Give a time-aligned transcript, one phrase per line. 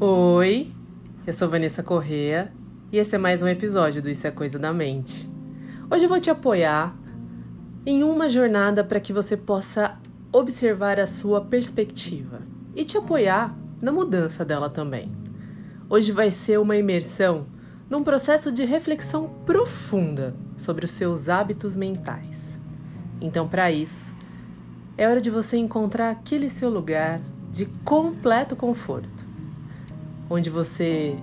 [0.00, 0.72] Oi,
[1.26, 2.52] eu sou Vanessa Correa
[2.92, 5.28] e esse é mais um episódio do Isso é Coisa da Mente.
[5.90, 6.96] Hoje eu vou te apoiar
[7.84, 9.98] em uma jornada para que você possa
[10.32, 12.42] observar a sua perspectiva
[12.76, 15.10] e te apoiar na mudança dela também.
[15.90, 17.48] Hoje vai ser uma imersão
[17.90, 22.56] num processo de reflexão profunda sobre os seus hábitos mentais.
[23.20, 24.14] Então, para isso,
[24.96, 29.26] é hora de você encontrar aquele seu lugar de completo conforto,
[30.30, 31.16] onde você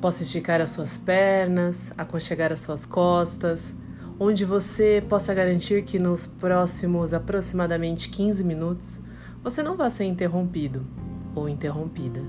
[0.00, 3.74] possa esticar as suas pernas, aconchegar as suas costas,
[4.18, 9.02] onde você possa garantir que nos próximos aproximadamente 15 minutos
[9.42, 10.86] você não vá ser interrompido
[11.34, 12.22] ou interrompida,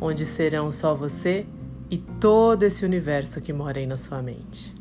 [0.00, 1.46] onde serão só você
[1.90, 4.74] e todo esse universo que mora aí na sua mente.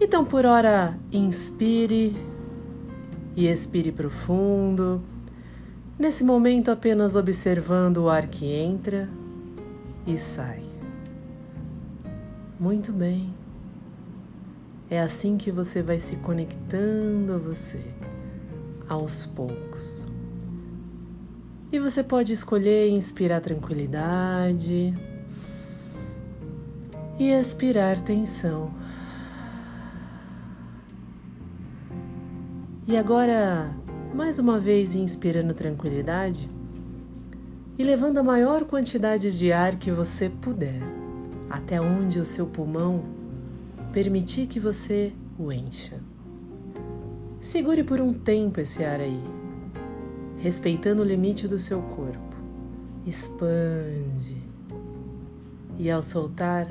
[0.00, 2.16] Então, por hora, inspire
[3.36, 5.02] e expire profundo.
[5.98, 9.08] Nesse momento, apenas observando o ar que entra
[10.06, 10.62] e sai.
[12.58, 13.34] Muito bem.
[14.90, 17.82] É assim que você vai se conectando a você,
[18.88, 20.04] aos poucos.
[21.72, 24.94] E você pode escolher inspirar tranquilidade
[27.18, 28.70] e expirar tensão.
[32.86, 33.74] E agora,
[34.14, 36.51] mais uma vez, inspirando tranquilidade
[37.82, 40.80] e levando a maior quantidade de ar que você puder,
[41.50, 43.02] até onde o seu pulmão
[43.92, 45.98] permitir que você o encha.
[47.40, 49.20] Segure por um tempo esse ar aí,
[50.38, 52.36] respeitando o limite do seu corpo.
[53.04, 54.40] Expande.
[55.76, 56.68] E ao soltar,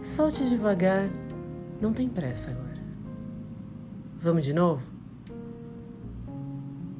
[0.00, 1.10] Solte devagar,
[1.80, 2.80] não tem pressa agora.
[4.20, 4.95] Vamos de novo?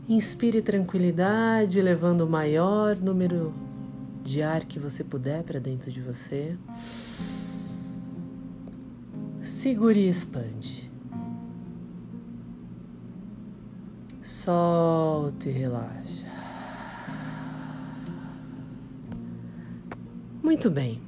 [0.08, 3.52] Inspire tranquilidade, levando o maior número
[4.22, 6.56] de ar que você puder para dentro de você.
[9.42, 10.88] Segure e expande.
[14.22, 16.26] Solte e relaxa.
[20.40, 21.00] Muito bem.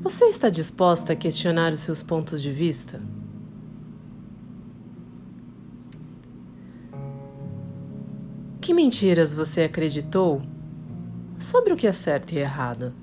[0.00, 3.00] Você está disposta a questionar os seus pontos de vista?
[8.62, 10.40] Que mentiras você acreditou
[11.36, 12.94] sobre o que é certo e errado?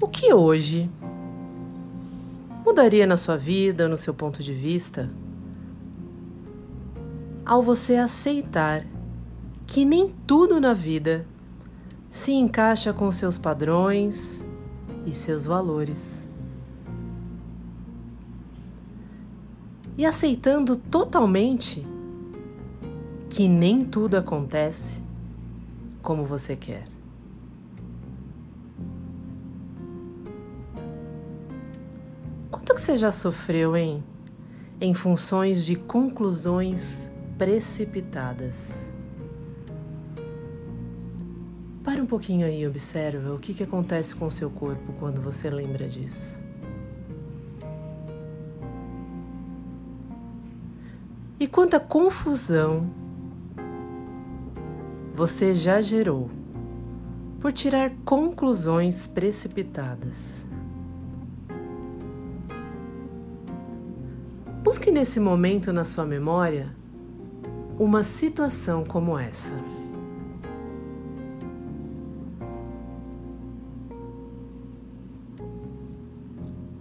[0.00, 0.90] O que hoje
[2.64, 5.10] mudaria na sua vida, no seu ponto de vista,
[7.44, 8.86] ao você aceitar
[9.66, 11.26] que nem tudo na vida
[12.10, 14.42] se encaixa com seus padrões
[15.04, 16.29] e seus valores.
[19.96, 21.86] E aceitando totalmente
[23.28, 25.02] que nem tudo acontece
[26.02, 26.84] como você quer.
[32.50, 34.02] Quanto que você já sofreu, hein?
[34.80, 38.88] Em funções de conclusões precipitadas.
[41.84, 45.20] Para um pouquinho aí e observa o que, que acontece com o seu corpo quando
[45.20, 46.38] você lembra disso.
[51.60, 52.90] Quanta confusão
[55.14, 56.30] você já gerou
[57.38, 60.46] por tirar conclusões precipitadas.
[64.62, 66.74] Busque nesse momento na sua memória
[67.78, 69.52] uma situação como essa.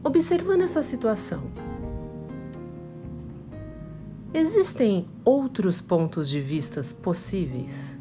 [0.01, 1.68] Observando essa situação,
[4.33, 7.97] existem outros pontos de vistas possíveis?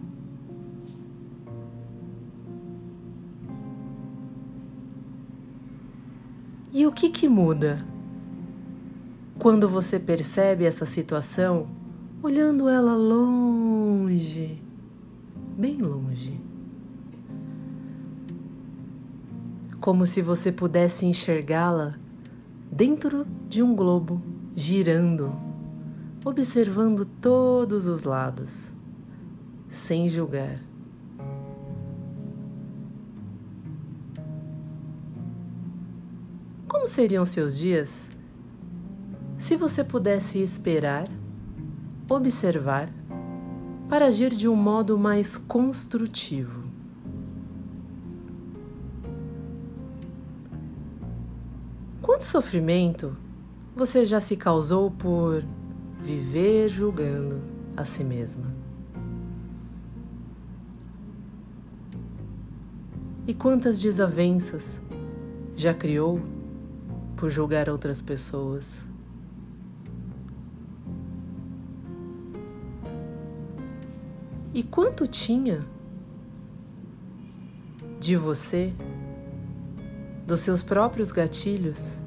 [6.73, 7.85] E o que, que muda
[9.39, 11.69] quando você percebe essa situação
[12.23, 14.63] olhando ela longe,
[15.57, 16.49] bem longe?
[19.89, 21.95] como se você pudesse enxergá-la
[22.71, 24.21] dentro de um globo
[24.55, 25.35] girando,
[26.25, 28.73] observando todos os lados,
[29.71, 30.61] sem julgar.
[36.67, 38.09] Como seriam seus dias
[39.39, 41.09] se você pudesse esperar,
[42.09, 42.91] observar,
[43.89, 46.65] para agir de um modo mais construtivo?
[52.03, 53.17] Quanto sofrimento
[53.77, 55.45] você já se causou por
[56.09, 57.43] viver julgando
[57.77, 58.47] a si mesma.
[63.27, 64.81] E quantas desavenças
[65.55, 66.19] já criou
[67.15, 68.83] por julgar outras pessoas?
[74.55, 75.63] E quanto tinha
[78.01, 78.73] de você,
[80.27, 81.99] dos seus próprios gatilhos,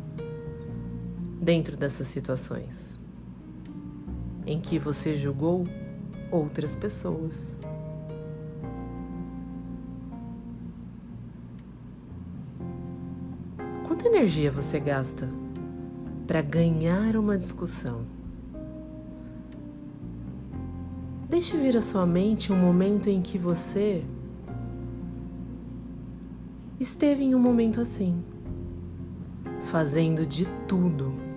[1.40, 3.00] dentro dessas situações
[4.46, 5.68] em que você julgou
[6.32, 7.56] outras pessoas?
[13.88, 15.30] Quanta energia você gasta
[16.26, 18.06] para ganhar uma discussão?
[21.30, 24.04] Deixe vir à sua mente um momento em que você
[26.80, 28.24] esteve em um momento assim,
[29.64, 31.31] fazendo de tudo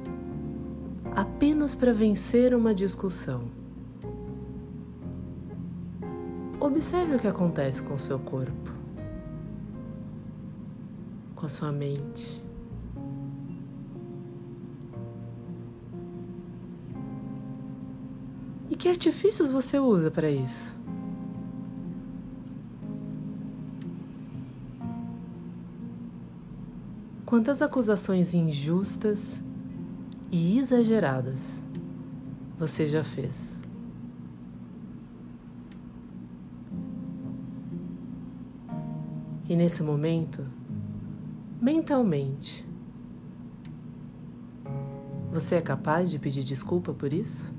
[1.14, 3.42] apenas para vencer uma discussão.
[6.58, 8.70] Observe o que acontece com o seu corpo,
[11.36, 12.42] com a sua mente.
[18.70, 20.74] E que artifícios você usa para isso?
[27.24, 29.38] Quantas acusações injustas
[30.30, 31.60] e exageradas
[32.58, 33.58] você já fez?
[39.48, 40.46] E nesse momento,
[41.60, 42.66] mentalmente,
[45.30, 47.52] você é capaz de pedir desculpa por isso?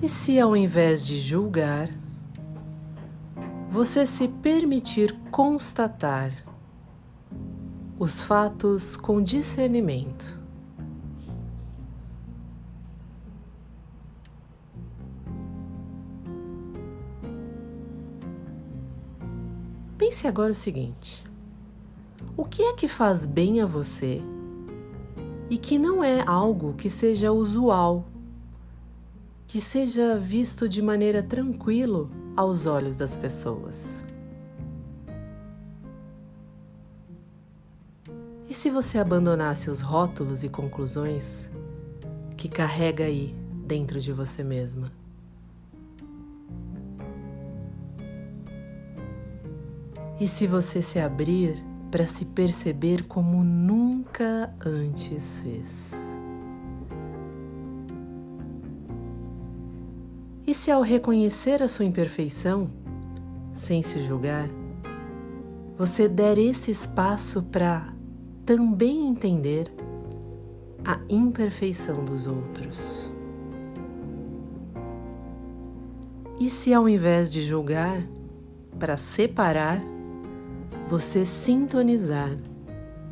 [0.00, 1.90] E se ao invés de julgar,
[3.70, 6.32] você se permitir constatar
[7.98, 10.38] os fatos com discernimento?
[19.96, 21.24] Pense agora o seguinte:
[22.36, 24.20] o que é que faz bem a você
[25.48, 28.04] e que não é algo que seja usual
[29.54, 34.03] que seja visto de maneira tranquilo aos olhos das pessoas.
[38.64, 41.46] Se você abandonasse os rótulos e conclusões
[42.34, 43.34] que carrega aí
[43.66, 44.90] dentro de você mesma?
[50.18, 55.92] E se você se abrir para se perceber como nunca antes fez?
[60.46, 62.70] E se ao reconhecer a sua imperfeição,
[63.54, 64.48] sem se julgar,
[65.76, 67.93] você der esse espaço para
[68.44, 69.72] também entender
[70.84, 73.10] a imperfeição dos outros?
[76.38, 78.02] E se ao invés de julgar,
[78.78, 79.80] para separar,
[80.88, 82.36] você sintonizar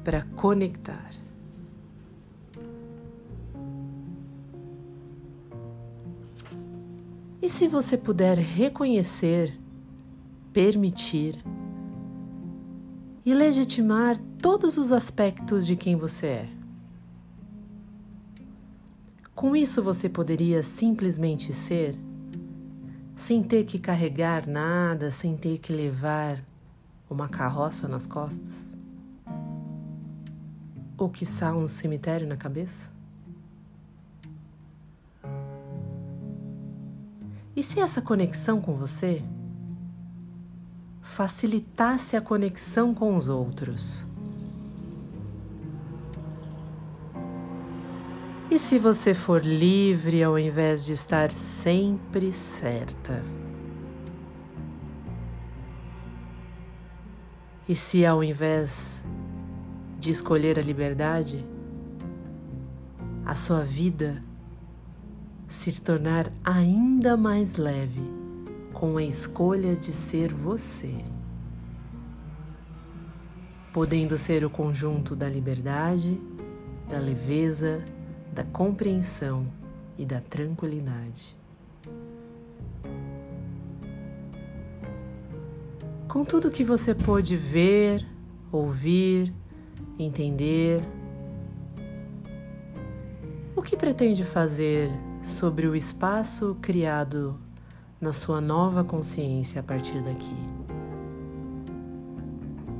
[0.04, 1.10] para conectar?
[7.40, 9.58] E se você puder reconhecer,
[10.52, 11.42] permitir
[13.24, 16.48] e legitimar todos os aspectos de quem você é?
[19.36, 21.96] Com isso você poderia simplesmente ser,
[23.14, 26.44] sem ter que carregar nada, sem ter que levar
[27.08, 28.76] uma carroça nas costas?
[30.98, 32.90] Ou quiçá um cemitério na cabeça?
[37.54, 39.22] E se essa conexão com você
[41.00, 44.04] facilitasse a conexão com os outros?
[48.52, 53.24] E se você for livre ao invés de estar sempre certa?
[57.66, 59.02] E se ao invés
[59.98, 61.42] de escolher a liberdade,
[63.24, 64.22] a sua vida
[65.48, 68.02] se tornar ainda mais leve
[68.74, 71.02] com a escolha de ser você,
[73.72, 76.20] podendo ser o conjunto da liberdade,
[76.90, 77.82] da leveza,
[78.32, 79.46] da compreensão
[79.98, 81.36] e da tranquilidade.
[86.08, 88.06] Com tudo que você pôde ver,
[88.50, 89.32] ouvir,
[89.98, 90.82] entender,
[93.54, 94.90] o que pretende fazer
[95.22, 97.38] sobre o espaço criado
[98.00, 100.36] na sua nova consciência a partir daqui.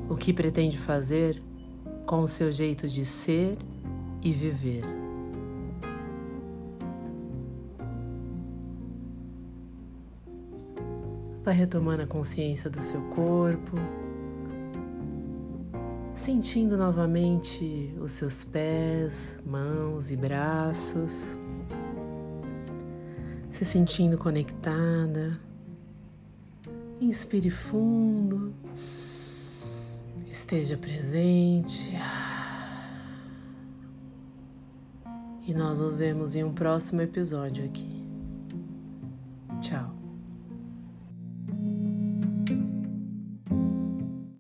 [0.09, 1.41] O que pretende fazer
[2.05, 3.57] com o seu jeito de ser
[4.21, 4.85] e viver.
[11.45, 13.77] Vai retomando a consciência do seu corpo,
[16.15, 21.33] sentindo novamente os seus pés, mãos e braços,
[23.51, 25.41] se sentindo conectada.
[27.01, 28.55] Inspire fundo,
[30.31, 31.91] esteja presente.
[35.45, 38.01] E nós nos vemos em um próximo episódio aqui.